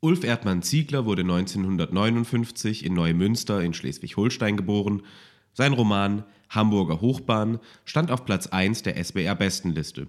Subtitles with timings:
[0.00, 5.02] Ulf Erdmann Ziegler wurde 1959 in Neumünster in Schleswig-Holstein geboren.
[5.54, 10.08] Sein Roman Hamburger Hochbahn stand auf Platz 1 der SBR-Bestenliste.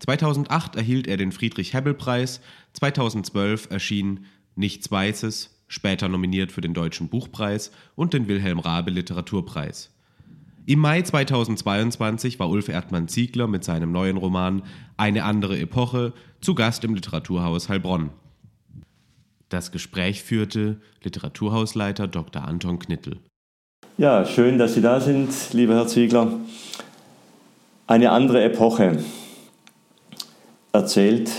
[0.00, 2.40] 2008 erhielt er den Friedrich-Hebbel-Preis,
[2.74, 9.90] 2012 erschien Nichts Weißes, später nominiert für den Deutschen Buchpreis und den Wilhelm Raabe Literaturpreis.
[10.66, 14.62] Im Mai 2022 war Ulf Erdmann Ziegler mit seinem neuen Roman
[14.96, 18.10] Eine andere Epoche zu Gast im Literaturhaus Heilbronn.
[19.54, 22.42] Das Gespräch führte Literaturhausleiter Dr.
[22.42, 23.18] Anton Knittel.
[23.98, 26.26] Ja, schön, dass Sie da sind, lieber Herr Ziegler.
[27.86, 28.98] Eine andere Epoche
[30.72, 31.30] erzählt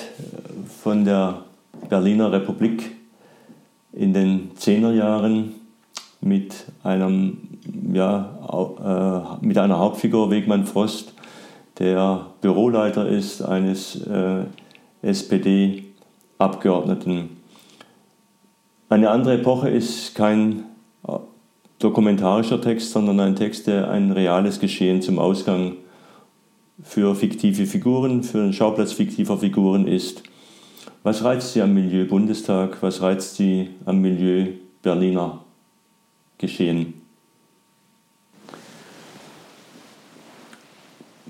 [0.81, 1.43] von der
[1.89, 2.95] Berliner Republik
[3.91, 5.55] in den Zehnerjahren
[6.21, 7.37] mit, einem,
[7.91, 11.11] ja, äh, mit einer Hauptfigur, Wegmann Frost,
[11.79, 14.45] der Büroleiter ist eines äh,
[15.01, 17.43] SPD-Abgeordneten.
[18.87, 20.65] Eine andere Epoche ist kein
[21.07, 21.13] äh,
[21.79, 25.77] dokumentarischer Text, sondern ein Text, der ein reales Geschehen zum Ausgang
[26.83, 30.21] für fiktive Figuren, für einen Schauplatz fiktiver Figuren ist.
[31.01, 32.77] Was reizt Sie am Milieu Bundestag?
[32.81, 34.47] Was reizt Sie am Milieu
[34.83, 35.43] Berliner
[36.37, 37.01] Geschehen?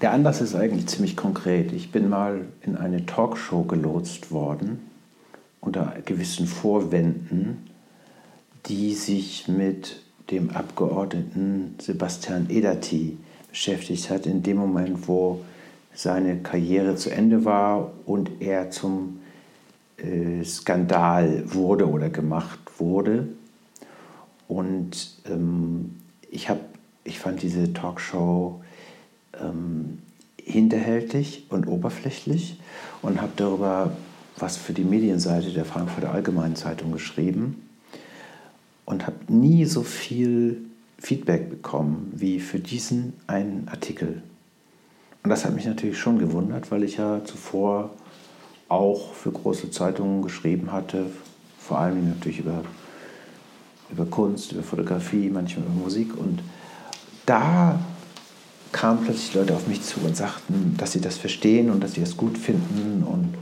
[0.01, 1.71] Der Anlass ist eigentlich ziemlich konkret.
[1.71, 4.94] Ich bin mal in eine Talkshow gelotst worden
[5.65, 7.67] unter gewissen Vorwänden,
[8.67, 13.17] die sich mit dem Abgeordneten Sebastian Edati
[13.49, 15.41] beschäftigt hat, in dem Moment, wo
[15.93, 19.19] seine Karriere zu Ende war und er zum
[19.97, 23.27] äh, Skandal wurde oder gemacht wurde.
[24.47, 25.95] Und ähm,
[26.29, 26.59] ich, hab,
[27.03, 28.61] ich fand diese Talkshow
[29.41, 29.99] ähm,
[30.37, 32.59] hinterhältig und oberflächlich
[33.01, 33.91] und habe darüber
[34.37, 37.67] was für die Medienseite der Frankfurter Allgemeinen Zeitung geschrieben
[38.85, 40.61] und habe nie so viel
[40.97, 44.21] Feedback bekommen wie für diesen einen Artikel.
[45.23, 47.91] Und das hat mich natürlich schon gewundert, weil ich ja zuvor
[48.67, 51.07] auch für große Zeitungen geschrieben hatte,
[51.59, 52.63] vor allem natürlich über,
[53.91, 56.17] über Kunst, über Fotografie, manchmal über Musik.
[56.17, 56.41] Und
[57.25, 57.79] da
[58.71, 62.01] kamen plötzlich Leute auf mich zu und sagten, dass sie das verstehen und dass sie
[62.01, 63.33] das gut finden und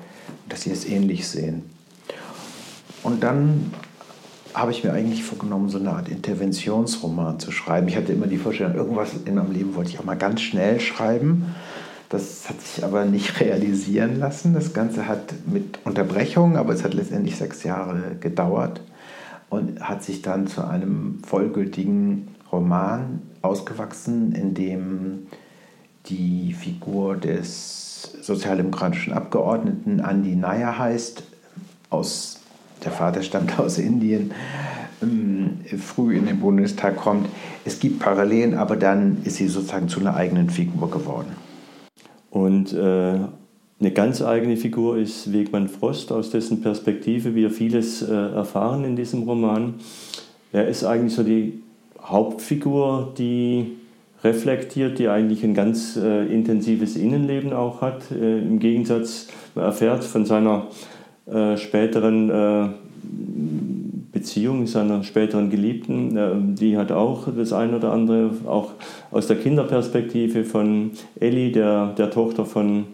[0.50, 1.64] dass sie es ähnlich sehen.
[3.04, 3.72] Und dann
[4.54, 7.88] habe ich mir eigentlich vorgenommen, so eine Art Interventionsroman zu schreiben.
[7.88, 10.80] Ich hatte immer die Vorstellung, irgendwas in meinem Leben wollte ich auch mal ganz schnell
[10.80, 11.56] schreiben.
[12.10, 14.54] Das hat sich aber nicht realisieren lassen.
[14.54, 18.82] Das Ganze hat mit Unterbrechungen, aber es hat letztendlich sechs Jahre gedauert
[19.50, 25.28] und hat sich dann zu einem vollgültigen Roman ausgewachsen, in dem
[26.06, 31.24] die Figur des sozialdemokratischen Abgeordneten Andi Nair heißt,
[31.90, 32.40] aus,
[32.84, 34.32] der Vater stammt aus Indien,
[35.02, 37.28] ähm, früh in den Bundestag kommt.
[37.66, 41.34] Es gibt Parallelen, aber dann ist sie sozusagen zu einer eigenen Figur geworden.
[42.30, 43.20] Und äh,
[43.80, 48.96] eine ganz eigene Figur ist Wegmann Frost, aus dessen Perspektive wir vieles äh, erfahren in
[48.96, 49.76] diesem Roman.
[50.52, 51.62] Er ist eigentlich so die
[52.02, 53.78] Hauptfigur, die
[54.24, 58.12] reflektiert, die eigentlich ein ganz äh, intensives Innenleben auch hat.
[58.12, 60.68] Äh, Im Gegensatz, man erfährt von seiner
[61.26, 62.68] äh, späteren äh,
[64.12, 68.72] Beziehung, seiner späteren Geliebten, äh, die hat auch das eine oder andere, auch
[69.12, 72.86] aus der Kinderperspektive von Ellie, der, der Tochter von,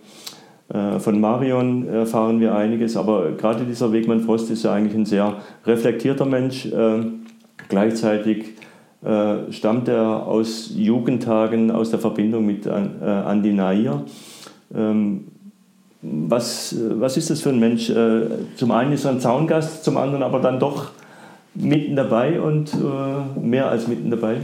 [0.73, 2.97] äh, von Marion, erfahren wir einiges.
[2.97, 6.67] Aber gerade dieser Wegmann Frost ist ja eigentlich ein sehr reflektierter Mensch,
[7.67, 8.58] gleichzeitig
[9.03, 14.03] äh, stammt er aus Jugendtagen, aus der Verbindung mit äh, Andi Nair.
[14.75, 15.25] Ähm,
[16.01, 17.89] was, was ist das für ein Mensch?
[17.89, 20.91] Äh, zum einen ist er ein Zaungast, zum anderen aber dann doch
[21.55, 24.37] mitten dabei und äh, mehr als mitten dabei.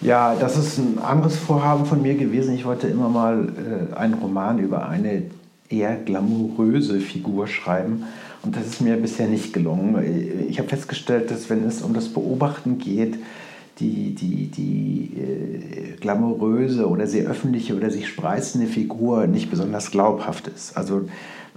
[0.00, 2.54] Ja, das ist ein anderes Vorhaben von mir gewesen.
[2.54, 5.22] Ich wollte immer mal äh, einen Roman über eine
[5.68, 8.04] eher glamouröse Figur schreiben.
[8.42, 10.46] Und das ist mir bisher nicht gelungen.
[10.48, 13.18] Ich habe festgestellt, dass wenn es um das Beobachten geht,
[13.78, 20.48] die, die, die äh, glamouröse oder sehr öffentliche oder sich spreizende Figur nicht besonders glaubhaft
[20.48, 20.76] ist.
[20.76, 21.08] Also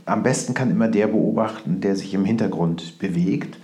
[0.06, 3.58] am besten kann immer der beobachten, der sich im Hintergrund bewegt.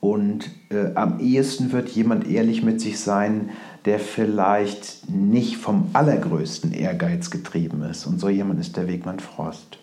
[0.00, 3.50] Und äh, am ehesten wird jemand ehrlich mit sich sein,
[3.84, 8.06] der vielleicht nicht vom allergrößten Ehrgeiz getrieben ist.
[8.06, 9.78] Und so jemand ist der Wegmann Frost.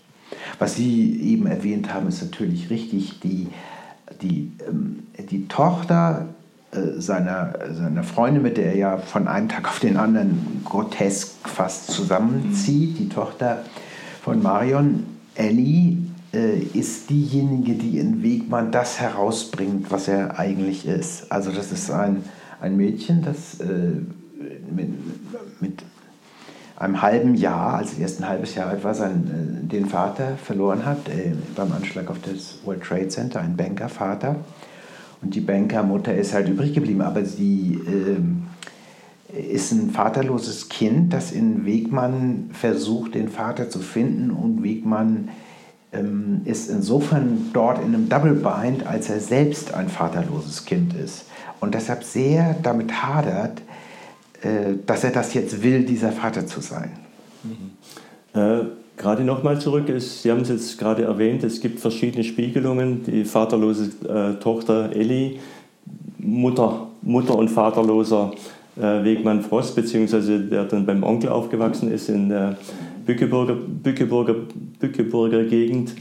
[0.57, 3.19] Was Sie eben erwähnt haben, ist natürlich richtig.
[3.19, 3.47] Die,
[4.21, 6.29] die, ähm, die Tochter
[6.97, 11.91] seiner, seiner Freundin, mit der er ja von einem Tag auf den anderen grotesk fast
[11.91, 13.63] zusammenzieht, die Tochter
[14.21, 15.97] von Marion, Ellie,
[16.33, 21.31] äh, ist diejenige, die in Wegmann das herausbringt, was er eigentlich ist.
[21.31, 22.23] Also das ist ein,
[22.59, 24.01] ein Mädchen, das äh,
[24.69, 24.89] mit,
[25.61, 25.83] mit
[26.75, 30.85] einem halben Jahr, als sie erst ein halbes Jahr alt war, seinen, den Vater verloren
[30.85, 30.97] hat
[31.55, 34.35] beim Anschlag auf das World Trade Center, ein Bankervater.
[35.25, 37.79] Und die Bankermutter ist halt übrig geblieben, aber sie
[39.33, 44.29] äh, ist ein vaterloses Kind, das in Wegmann versucht, den Vater zu finden.
[44.29, 45.29] Und Wegmann
[45.91, 51.25] ähm, ist insofern dort in einem Double Bind, als er selbst ein vaterloses Kind ist.
[51.59, 53.63] Und deshalb sehr damit hadert,
[54.43, 56.91] äh, dass er das jetzt will, dieser Vater zu sein.
[57.43, 58.39] Mhm.
[58.39, 58.65] Äh,
[58.97, 63.03] gerade nochmal zurück, ist, Sie haben es jetzt gerade erwähnt, es gibt verschiedene Spiegelungen.
[63.03, 65.39] Die vaterlose äh, Tochter Elli,
[66.17, 68.33] Mutter, Mutter und vaterloser
[68.77, 72.57] äh, Wegmann Frost, beziehungsweise der dann beim Onkel aufgewachsen ist in der
[73.05, 74.35] Bückeburger, Bückeburger,
[74.79, 75.93] Bückeburger Gegend.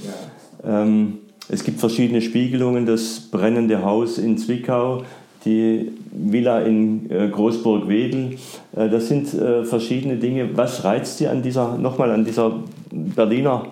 [0.65, 0.83] Ja.
[0.83, 1.19] Ähm,
[1.49, 2.87] es gibt verschiedene Spiegelungen.
[2.87, 5.03] Das brennende Haus in Zwickau,
[5.45, 8.39] die Villa in äh, Großburg-Wedel.
[8.77, 10.57] Äh, das sind äh, verschiedene Dinge.
[10.57, 12.61] Was reizt Sie an dieser, nochmal an dieser
[12.91, 13.67] Berliner,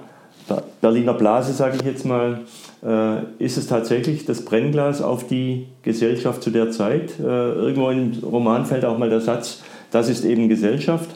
[0.81, 2.41] Berliner Blase, sage ich jetzt mal?
[3.39, 7.13] Ist es tatsächlich das Brennglas auf die Gesellschaft zu der Zeit?
[7.21, 11.11] Irgendwo im Roman fällt auch mal der Satz, das ist eben Gesellschaft.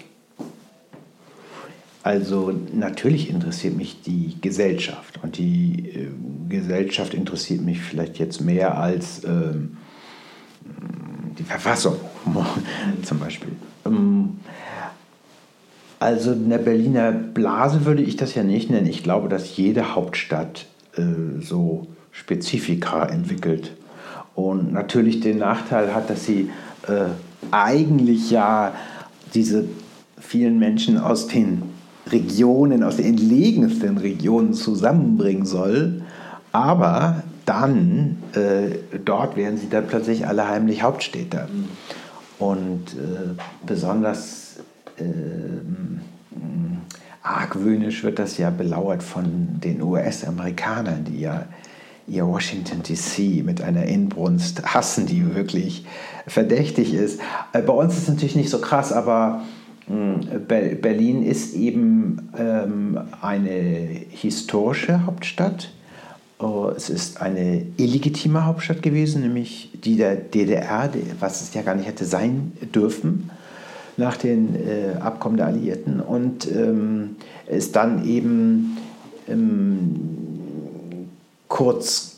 [2.06, 6.06] Also natürlich interessiert mich die Gesellschaft und die äh,
[6.48, 9.78] Gesellschaft interessiert mich vielleicht jetzt mehr als ähm,
[11.38, 11.96] die Verfassung
[13.02, 13.52] zum Beispiel.
[13.84, 14.38] Ähm,
[15.98, 18.86] also in der Berliner Blase würde ich das ja nicht nennen.
[18.86, 20.66] Ich glaube, dass jede Hauptstadt
[20.96, 21.02] äh,
[21.40, 23.72] so Spezifika entwickelt
[24.34, 26.50] und natürlich den Nachteil hat, dass sie
[26.86, 27.06] äh,
[27.50, 28.74] eigentlich ja
[29.34, 29.64] diese
[30.18, 31.62] vielen Menschen aus den
[32.10, 36.02] Regionen, aus den entlegensten Regionen zusammenbringen soll.
[36.52, 41.48] Aber dann, äh, dort werden sie dann plötzlich alle heimlich Hauptstädter.
[42.38, 43.34] Und äh,
[43.64, 44.56] besonders
[44.98, 45.04] äh,
[47.22, 51.46] argwöhnisch wird das ja belauert von den US-Amerikanern, die ja
[52.08, 55.86] ihr Washington DC mit einer Inbrunst hassen, die wirklich
[56.26, 57.20] verdächtig ist.
[57.52, 59.42] Äh, bei uns ist es natürlich nicht so krass, aber
[59.88, 65.70] Berlin ist eben ähm, eine historische Hauptstadt
[66.76, 71.88] es ist eine illegitime Hauptstadt gewesen, nämlich die der DDR, was es ja gar nicht
[71.88, 73.30] hätte sein dürfen
[73.96, 76.00] nach den äh, Abkommen der Alliierten.
[76.00, 77.16] Und ähm,
[77.46, 78.76] ist dann eben
[79.28, 79.98] ähm,
[81.48, 82.16] kurz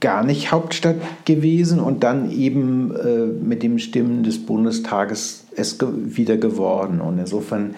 [0.00, 5.88] gar nicht Hauptstadt gewesen und dann eben äh, mit dem Stimmen des Bundestages es ge
[5.92, 7.00] wieder geworden.
[7.00, 7.74] Und insofern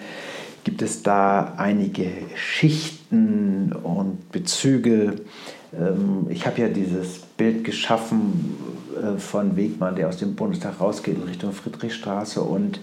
[0.63, 5.15] gibt es da einige Schichten und Bezüge
[6.29, 8.57] ich habe ja dieses Bild geschaffen
[9.01, 12.81] äh, von Wegmann, der aus dem Bundestag rausgeht in Richtung Friedrichstraße und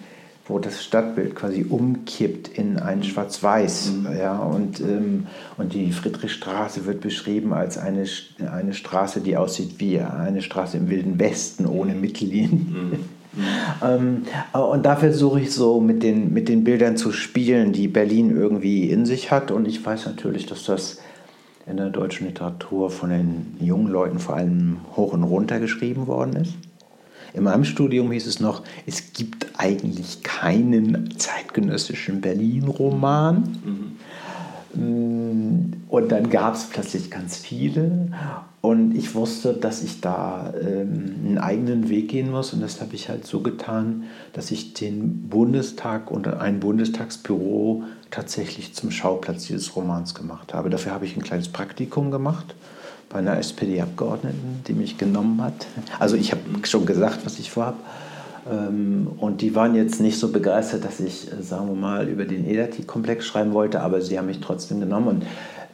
[0.48, 3.92] wo das Stadtbild quasi umkippt in ein Schwarz-Weiß.
[3.92, 4.18] Mhm.
[4.18, 5.26] Ja, und, ähm,
[5.58, 8.06] und die Friedrichstraße wird beschrieben als eine,
[8.50, 12.92] eine Straße, die aussieht wie eine Straße im Wilden Westen ohne Mittellinien.
[12.92, 13.44] Mhm.
[13.82, 14.22] ähm,
[14.58, 18.90] und da versuche ich so mit den, mit den Bildern zu spielen, die Berlin irgendwie
[18.90, 19.50] in sich hat.
[19.50, 20.98] Und ich weiß natürlich, dass das
[21.68, 26.36] in der deutschen Literatur von den jungen Leuten vor allem hoch und runter geschrieben worden
[26.36, 26.54] ist.
[27.34, 33.96] In meinem Studium hieß es noch, es gibt eigentlich keinen zeitgenössischen Berlin-Roman.
[34.74, 35.72] Mhm.
[35.88, 38.08] Und dann gab es plötzlich ganz viele.
[38.60, 42.52] Und ich wusste, dass ich da ähm, einen eigenen Weg gehen muss.
[42.52, 48.74] Und das habe ich halt so getan, dass ich den Bundestag und ein Bundestagsbüro tatsächlich
[48.74, 50.70] zum Schauplatz dieses Romans gemacht habe.
[50.70, 52.54] Dafür habe ich ein kleines Praktikum gemacht
[53.10, 55.66] bei einer SPD-Abgeordneten, die mich genommen hat.
[55.98, 57.78] Also ich habe schon gesagt, was ich vorhabe.
[58.50, 62.24] Ähm, und die waren jetzt nicht so begeistert, dass ich, äh, sagen wir mal, über
[62.24, 65.08] den Edati-Komplex schreiben wollte, aber sie haben mich trotzdem genommen.
[65.08, 65.26] Und,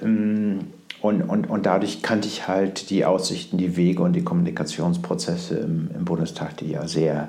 [0.03, 0.59] ähm,
[1.01, 5.91] und, und, und dadurch kannte ich halt die Aussichten, die Wege und die Kommunikationsprozesse im,
[5.95, 7.29] im Bundestag, die ja sehr,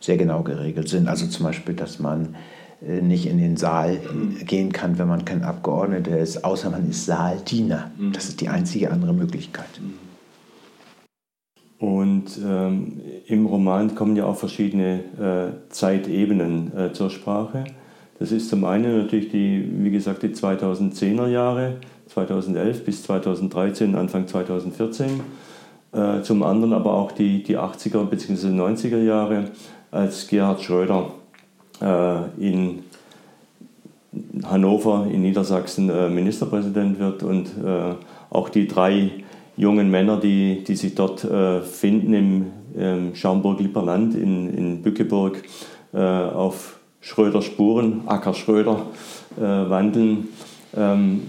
[0.00, 1.06] sehr genau geregelt sind.
[1.06, 2.34] Also zum Beispiel, dass man
[2.80, 3.98] nicht in den Saal
[4.46, 7.90] gehen kann, wenn man kein Abgeordneter ist, außer man ist Saaldiener.
[7.98, 8.12] Mhm.
[8.12, 9.80] Das ist die einzige andere Möglichkeit.
[11.80, 17.64] Und ähm, im Roman kommen ja auch verschiedene äh, Zeitebenen äh, zur Sprache.
[18.18, 21.76] Das ist zum einen natürlich die, wie gesagt, die 2010er Jahre,
[22.08, 25.20] 2011 bis 2013, Anfang 2014.
[25.92, 28.48] Äh, zum anderen aber auch die, die 80er bzw.
[28.48, 29.46] 90er Jahre,
[29.90, 31.12] als Gerhard Schröder
[31.80, 32.80] in
[34.44, 37.94] Hannover in Niedersachsen äh, Ministerpräsident wird und äh,
[38.30, 39.10] auch die drei
[39.56, 41.26] jungen Männer, die, die sich dort
[41.64, 42.46] finden im,
[42.78, 45.42] im Schaumburg-Lipperland in, in Bückeburg
[45.92, 48.86] auf Schröder Spuren, Acker Schröder
[49.36, 50.28] wandeln.
[50.74, 51.20] Ähm,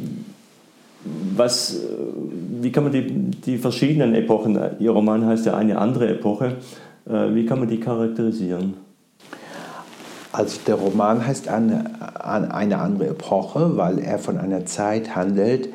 [1.35, 1.81] was,
[2.61, 6.57] wie kann man die, die verschiedenen Epochen, Ihr Roman heißt ja eine andere Epoche,
[7.05, 8.75] wie kann man die charakterisieren?
[10.31, 15.69] Also der Roman heißt eine, eine andere Epoche, weil er von einer Zeit handelt,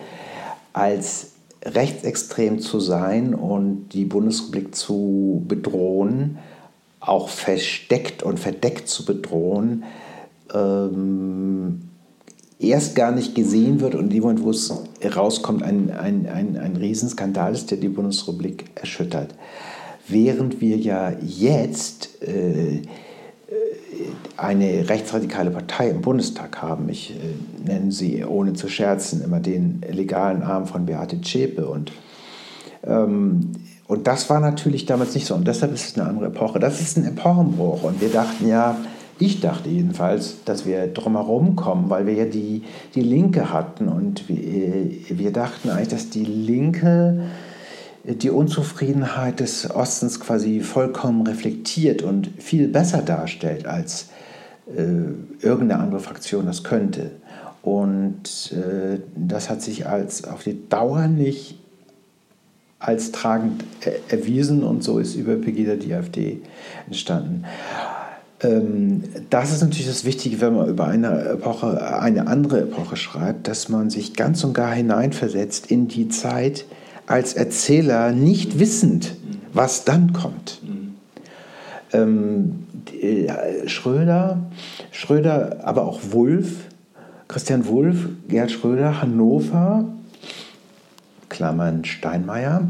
[0.72, 1.32] als
[1.64, 6.38] rechtsextrem zu sein und die Bundesrepublik zu bedrohen,
[7.00, 9.84] auch versteckt und verdeckt zu bedrohen,
[10.54, 11.82] ähm,
[12.58, 14.72] erst gar nicht gesehen wird und in wo es
[15.04, 19.34] rauskommt, ein, ein, ein, ein Riesenskandal ist, der die Bundesrepublik erschüttert.
[20.08, 22.82] Während wir ja jetzt äh,
[24.36, 26.88] eine rechtsradikale Partei im Bundestag haben.
[26.88, 31.66] Ich äh, nenne sie, ohne zu scherzen, immer den legalen Arm von Beate Zschäpe.
[31.66, 31.92] Und,
[32.84, 33.52] ähm,
[33.86, 35.34] und das war natürlich damals nicht so.
[35.34, 36.58] Und deshalb ist es eine andere Epoche.
[36.58, 37.84] Das ist ein Epochenbruch.
[37.84, 38.76] Und wir dachten ja,
[39.18, 43.88] ich dachte jedenfalls, dass wir drumherum kommen, weil wir ja die, die Linke hatten.
[43.88, 47.22] Und wir, wir dachten eigentlich, dass die Linke
[48.06, 54.08] die Unzufriedenheit des Ostens quasi vollkommen reflektiert und viel besser darstellt, als
[54.74, 57.10] äh, irgendeine andere Fraktion das könnte.
[57.62, 61.58] Und äh, das hat sich als auf die Dauer nicht
[62.78, 63.64] als tragend
[64.08, 66.40] erwiesen und so ist über Pegida die AfD
[66.86, 67.44] entstanden.
[68.42, 73.48] Ähm, das ist natürlich das Wichtige, wenn man über eine Epoche, eine andere Epoche schreibt,
[73.48, 76.66] dass man sich ganz und gar hineinversetzt in die Zeit,
[77.06, 79.16] als Erzähler nicht wissend,
[79.52, 80.60] was dann kommt.
[81.92, 82.66] Ähm,
[83.00, 84.50] äh, Schröder,
[84.90, 86.66] Schröder, aber auch Wulff,
[87.28, 89.84] Christian Wulff, Gerd Schröder, Hannover,
[91.28, 92.68] Klammern Steinmeier,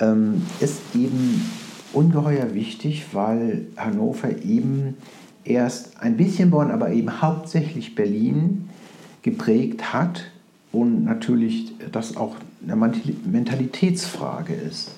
[0.00, 1.44] ähm, ist eben
[1.92, 4.96] ungeheuer wichtig, weil Hannover eben
[5.44, 8.68] erst ein bisschen Bonn, aber eben hauptsächlich Berlin
[9.22, 10.24] geprägt hat
[10.78, 14.92] und natürlich das auch eine Mentalitätsfrage ist.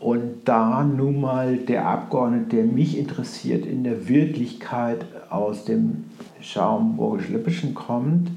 [0.00, 6.04] Und da nun mal der Abgeordnete, der mich interessiert, in der Wirklichkeit aus dem
[6.40, 8.30] Schaumburgisch-Lippischen kommt,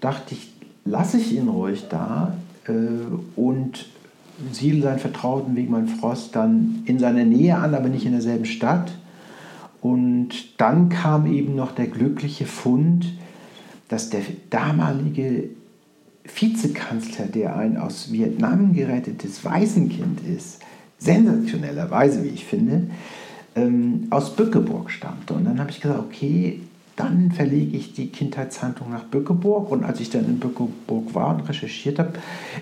[0.00, 0.52] dachte ich,
[0.84, 2.34] lasse ich ihn ruhig da
[2.66, 2.72] äh,
[3.36, 3.86] und
[4.52, 8.92] siedle seinen Vertrauten Wegmann Frost dann in seiner Nähe an, aber nicht in derselben Stadt.
[9.80, 13.12] Und dann kam eben noch der glückliche Fund,
[13.88, 15.50] dass der damalige
[16.34, 20.60] Vizekanzler, der ein aus Vietnam gerettetes Waisenkind ist,
[20.98, 22.88] sensationellerweise, wie ich finde,
[23.54, 25.34] ähm, aus Bückeburg stammte.
[25.34, 26.60] Und dann habe ich gesagt, okay,
[26.96, 29.70] dann verlege ich die Kindheitshandlung nach Bückeburg.
[29.70, 32.12] Und als ich dann in Bückeburg war und recherchiert habe,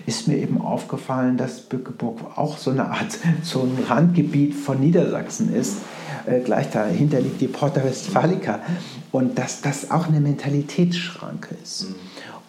[0.05, 5.53] ist mir eben aufgefallen, dass Bückeburg auch so eine Art, so ein Randgebiet von Niedersachsen
[5.53, 5.77] ist.
[6.25, 8.59] Äh, gleich dahinter liegt die Porta Westfalica.
[9.11, 11.89] Und dass das auch eine Mentalitätsschranke ist.
[11.89, 11.95] Mhm.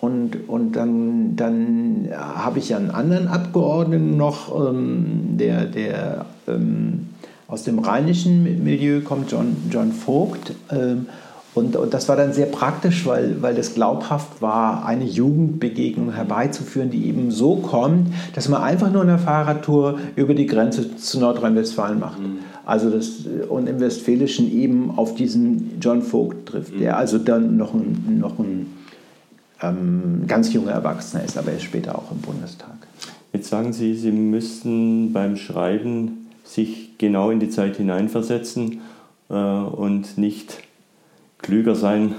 [0.00, 7.11] Und, und dann, dann habe ich einen anderen Abgeordneten noch, ähm, der, der ähm,
[7.49, 10.55] aus dem rheinischen Milieu kommt, John, John Vogt.
[10.71, 11.07] Ähm,
[11.53, 16.91] und, und das war dann sehr praktisch, weil, weil das glaubhaft war, eine Jugendbegegnung herbeizuführen,
[16.91, 21.99] die eben so kommt, dass man einfach nur eine Fahrradtour über die Grenze zu Nordrhein-Westfalen
[21.99, 22.21] macht.
[22.21, 22.39] Mhm.
[22.64, 26.99] Also das, und im Westfälischen eben auf diesen John Vogt trifft, der mhm.
[26.99, 28.67] also dann noch ein, noch ein
[29.62, 32.76] ähm, ganz junger Erwachsener ist, aber er ist später auch im Bundestag.
[33.33, 38.81] Jetzt sagen Sie, Sie müssten beim Schreiben sich genau in die Zeit hineinversetzen
[39.29, 40.59] äh, und nicht
[41.38, 42.14] klüger sein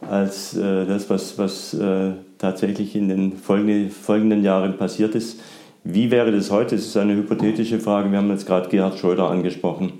[0.00, 5.40] als äh, das, was, was äh, tatsächlich in den folgenden, folgenden Jahren passiert ist.
[5.86, 6.76] Wie wäre das heute?
[6.76, 8.10] Das ist eine hypothetische Frage.
[8.10, 9.92] Wir haben jetzt gerade Gerhard Schröder angesprochen.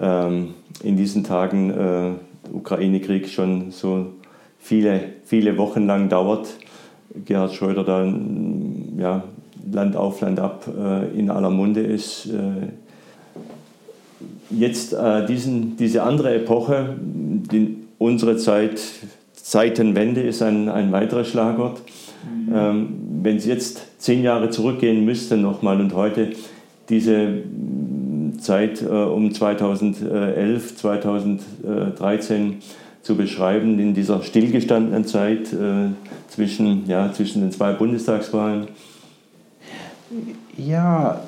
[0.00, 0.54] Ähm,
[0.84, 4.12] in diesen Tagen äh, Ukraine-Krieg schon so
[4.60, 6.50] viele, viele Wochen lang dauert.
[7.24, 9.24] Gerhard Schröder dann ja,
[9.72, 12.26] Land auf, Land ab äh, in aller Munde ist.
[12.26, 12.68] Äh,
[14.50, 18.80] jetzt äh, diesen, diese andere Epoche, die unsere Zeit,
[19.34, 21.80] Zeitenwende ist ein, ein weiteres Schlagwort.
[22.24, 22.52] Mhm.
[22.54, 22.88] Ähm,
[23.22, 26.32] wenn Sie jetzt zehn Jahre zurückgehen müssten nochmal und heute
[26.88, 27.42] diese
[28.40, 32.58] Zeit äh, um 2011, 2013
[33.02, 35.88] zu beschreiben, in dieser stillgestandenen Zeit äh,
[36.28, 38.68] zwischen, ja, zwischen den zwei Bundestagswahlen?
[40.56, 41.20] Ja,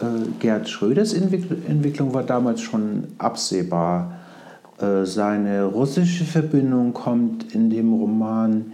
[0.00, 0.04] äh,
[0.38, 4.18] Gerd Schröders Entwicklung war damals schon absehbar.
[4.78, 8.72] Äh, seine russische Verbindung kommt in dem Roman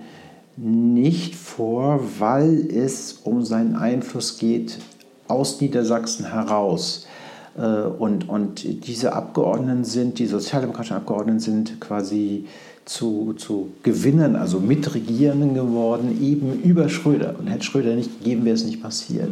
[0.57, 4.79] nicht vor, weil es um seinen Einfluss geht
[5.29, 7.07] aus Niedersachsen heraus.
[7.57, 12.47] Äh, und, und diese Abgeordneten sind, die sozialdemokratischen Abgeordneten sind quasi
[12.87, 17.35] zu, zu Gewinnern, also Mitregierenden geworden, eben über Schröder.
[17.37, 19.31] Und hätte Schröder nicht gegeben, wäre es nicht passiert.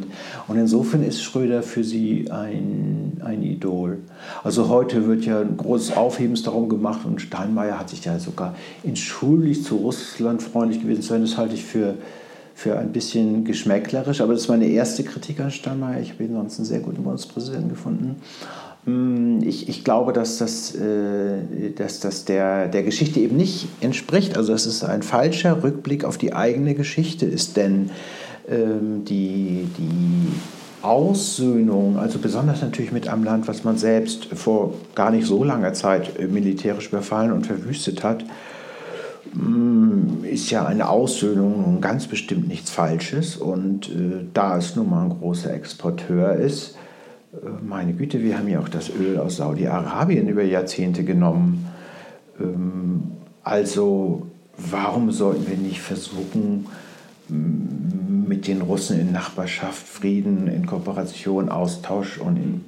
[0.49, 3.99] Und insofern ist Schröder für sie ein, ein Idol.
[4.43, 8.57] Also heute wird ja ein großes Aufhebens darum gemacht und Steinmeier hat sich ja sogar
[8.83, 11.21] entschuldigt, zu Russland freundlich gewesen sein.
[11.21, 11.95] Das halte ich für,
[12.57, 16.01] für ein bisschen geschmäcklerisch, aber das ist meine erste Kritik an Steinmeier.
[16.01, 18.17] Ich habe ihn sonst einen sehr guten Bundespräsidenten gefunden.
[18.87, 24.37] Mm, ich, ich, glaube, dass das, äh, dass das der, der Geschichte eben nicht entspricht.
[24.37, 27.57] Also dass es ein falscher Rückblick auf die eigene Geschichte ist.
[27.57, 27.91] Denn
[28.49, 30.33] ähm, die, die
[30.83, 35.73] Aussöhnung, also besonders natürlich mit einem Land, was man selbst vor gar nicht so langer
[35.73, 38.23] Zeit äh, militärisch überfallen und verwüstet hat,
[39.33, 43.37] mm, ist ja eine Aussöhnung ganz bestimmt nichts Falsches.
[43.37, 46.77] Und äh, da es nun mal ein großer Exporteur ist,
[47.63, 51.67] meine Güte, wir haben ja auch das Öl aus Saudi-Arabien über Jahrzehnte genommen.
[52.41, 53.13] Ähm,
[53.43, 54.27] also
[54.57, 56.67] warum sollten wir nicht versuchen,
[57.29, 62.65] mit den Russen in Nachbarschaft, Frieden, in Kooperation, Austausch und in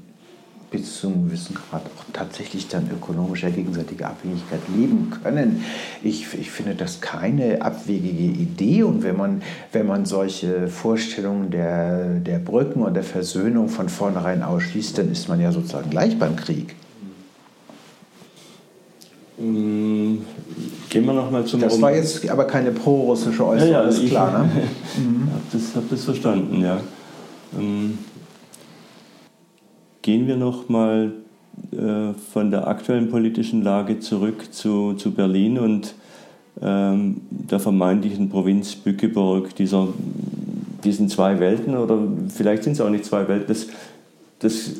[0.70, 5.64] bis zu einem gewissen Grad auch tatsächlich dann ökonomischer gegenseitiger Abhängigkeit leben können.
[6.02, 12.20] Ich, ich finde das keine abwegige Idee und wenn man, wenn man solche Vorstellungen der,
[12.20, 16.36] der Brücken und der Versöhnung von vornherein ausschließt, dann ist man ja sozusagen gleich beim
[16.36, 16.74] Krieg.
[19.38, 20.16] Mm,
[20.88, 24.38] gehen wir nochmal zum Das war jetzt aber keine pro-russische Äußerung, ja, ja, ist klar,
[24.38, 24.44] ne?
[24.96, 25.30] mhm.
[25.30, 26.80] habe das, hab das verstanden, ja.
[27.56, 27.98] Ähm,
[30.06, 31.14] Gehen wir noch mal
[31.72, 35.96] äh, von der aktuellen politischen Lage zurück zu, zu Berlin und
[36.62, 39.88] ähm, der vermeintlichen Provinz Bückeburg, dieser,
[40.84, 43.66] diesen zwei Welten oder vielleicht sind es auch nicht zwei Welten, das,
[44.38, 44.74] das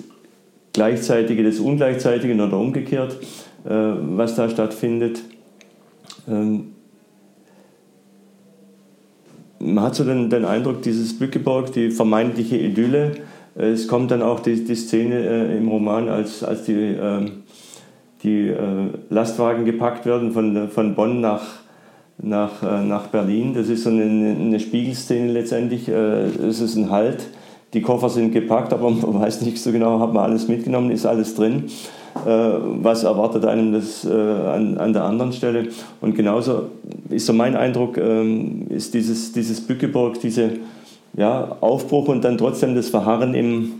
[0.73, 3.17] Gleichzeitige, das Ungleichzeitige oder umgekehrt,
[3.65, 5.25] äh, was da stattfindet.
[6.29, 6.69] Ähm,
[9.59, 13.17] man hat so den, den Eindruck, dieses Bückeburg, die vermeintliche Idylle,
[13.59, 17.27] es kommt dann auch die, die Szene äh, im Roman, als, als die, äh,
[18.23, 21.43] die äh, Lastwagen gepackt werden von, von Bonn nach,
[22.19, 23.55] nach, äh, nach Berlin.
[23.55, 25.89] Das ist so eine, eine Spiegelszene letztendlich.
[25.89, 27.29] Äh, es ist ein Halt.
[27.73, 31.07] Die Koffer sind gepackt, aber man weiß nicht so genau, hat man alles mitgenommen, ist
[31.07, 31.65] alles drin.
[32.27, 35.69] Äh, was erwartet einem das an, an der anderen Stelle?
[36.03, 36.65] Und genauso
[37.09, 40.51] ist so mein Eindruck, ähm, ist dieses, dieses Bückeburg, diese
[41.17, 43.73] ja, Aufbruch und dann trotzdem das Verharren im,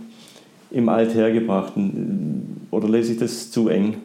[0.71, 2.67] im Althergebrachten.
[2.71, 3.97] Oder lese ich das zu eng?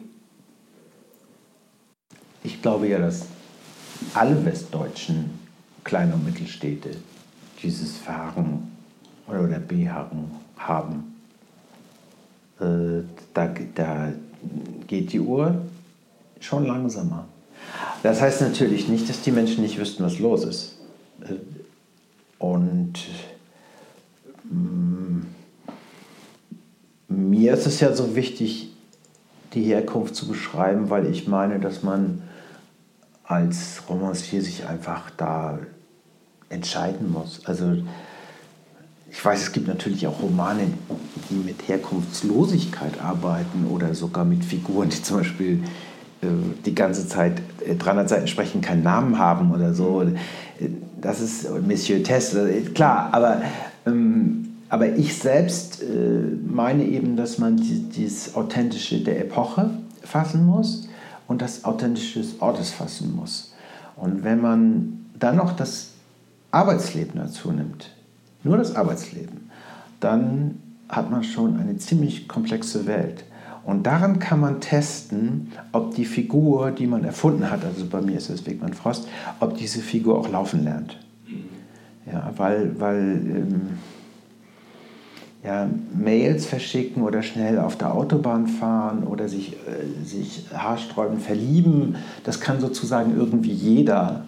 [2.43, 3.25] Ich glaube ja, dass
[4.13, 5.31] alle westdeutschen
[5.83, 6.91] Klein- und Mittelstädte
[7.61, 8.71] dieses Verharren
[9.27, 11.15] oder Beharren haben.
[12.59, 14.13] Äh, da, da
[14.87, 15.55] geht die Uhr
[16.39, 17.25] schon langsamer.
[18.03, 20.77] Das heißt natürlich nicht, dass die Menschen nicht wüssten, was los ist.
[22.43, 22.95] Und
[24.51, 25.21] mm,
[27.07, 28.73] mir ist es ja so wichtig,
[29.53, 32.21] die Herkunft zu beschreiben, weil ich meine, dass man
[33.23, 35.59] als Romancier sich einfach da
[36.49, 37.45] entscheiden muss.
[37.45, 37.77] Also
[39.09, 40.63] ich weiß, es gibt natürlich auch Romane,
[41.29, 45.63] die mit Herkunftslosigkeit arbeiten oder sogar mit Figuren, die zum Beispiel
[46.21, 46.27] äh,
[46.65, 49.93] die ganze Zeit 300 äh, Seiten sprechen, keinen Namen haben oder so
[51.01, 52.35] das ist Monsieur Test,
[52.73, 53.41] klar, aber,
[53.85, 55.85] ähm, aber ich selbst äh,
[56.45, 59.69] meine eben, dass man die, dieses Authentische der Epoche
[60.01, 60.87] fassen muss
[61.27, 63.53] und das Authentische des Ortes fassen muss.
[63.95, 65.89] Und wenn man dann noch das
[66.51, 67.89] Arbeitsleben dazu nimmt,
[68.43, 69.49] nur das Arbeitsleben,
[69.99, 73.23] dann hat man schon eine ziemlich komplexe Welt.
[73.65, 78.17] Und daran kann man testen, ob die Figur, die man erfunden hat, also bei mir
[78.17, 79.07] ist es Wegmann Frost,
[79.39, 80.99] ob diese Figur auch laufen lernt.
[82.05, 83.61] Ja, weil, weil ähm,
[85.43, 91.95] ja, Mails verschicken oder schnell auf der Autobahn fahren oder sich, äh, sich haarsträubend verlieben.
[92.25, 94.25] Das kann sozusagen irgendwie jeder.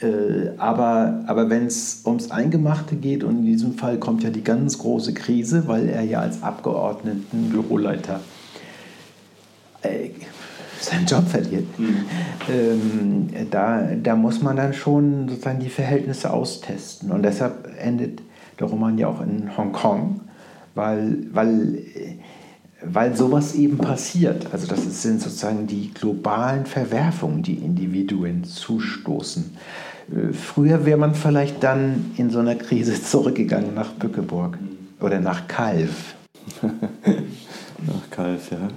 [0.00, 4.44] Äh, aber aber wenn es ums Eingemachte geht, und in diesem Fall kommt ja die
[4.44, 8.20] ganz große Krise, weil er ja als Abgeordneten Büroleiter
[9.84, 10.10] äh,
[10.80, 12.04] seinen Job verliert, mhm.
[12.50, 17.10] ähm, da, da muss man dann schon sozusagen die Verhältnisse austesten.
[17.10, 18.20] Und deshalb endet
[18.60, 20.20] der Roman ja auch in Hongkong
[20.74, 21.82] weil, weil,
[22.82, 24.52] weil sowas eben passiert.
[24.52, 29.56] Also das sind sozusagen die globalen Verwerfungen, die Individuen zustoßen.
[30.10, 34.58] Äh, früher wäre man vielleicht dann in so einer Krise zurückgegangen nach Bückeburg
[35.00, 36.14] oder nach Kalf.
[36.62, 38.68] nach Kalf, ja.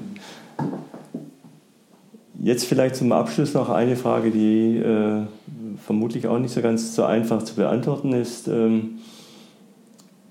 [2.48, 5.24] Jetzt vielleicht zum Abschluss noch eine Frage, die äh,
[5.86, 8.48] vermutlich auch nicht so ganz so einfach zu beantworten ist.
[8.48, 9.00] Ähm,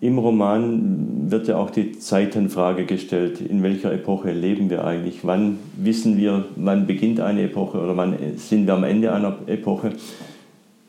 [0.01, 3.43] im Roman wird ja auch die Zeitenfrage gestellt.
[3.43, 5.27] In welcher Epoche leben wir eigentlich?
[5.27, 9.93] Wann wissen wir, wann beginnt eine Epoche oder wann sind wir am Ende einer Epoche?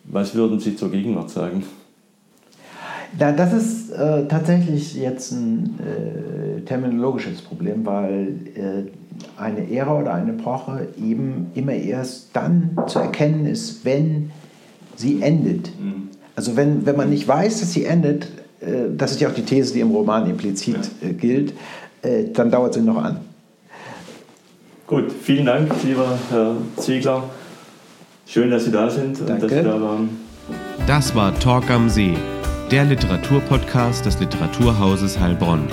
[0.05, 1.63] Was würden Sie zur Gegenwart sagen?
[3.19, 9.06] Na, das ist äh, tatsächlich jetzt ein äh, terminologisches Problem, weil äh,
[9.37, 14.31] eine Ära oder eine Epoche eben immer erst dann zu erkennen ist, wenn
[14.95, 15.71] sie endet.
[15.79, 16.09] Mhm.
[16.35, 18.25] Also wenn, wenn man nicht weiß, dass sie endet,
[18.59, 21.09] äh, das ist ja auch die These, die im Roman implizit ja.
[21.09, 21.53] Äh, gilt,
[22.01, 23.17] äh, dann dauert sie noch an.
[24.85, 27.23] Gut, vielen Dank, lieber Herr Ziegler.
[28.25, 29.33] Schön, dass Sie da sind Danke.
[29.33, 30.09] und dass Sie da waren.
[30.85, 32.13] Das war Talk am See,
[32.71, 35.67] der Literaturpodcast des Literaturhauses Heilbronn.